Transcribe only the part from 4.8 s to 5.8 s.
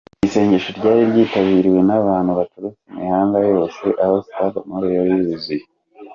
yari yuzuye.